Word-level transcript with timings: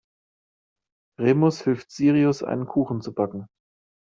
Remus 1.19 1.61
hilft 1.61 1.91
Sirius, 1.91 2.41
einen 2.41 2.65
Kuchen 2.65 3.01
zu 3.01 3.13
backen. 3.13 3.45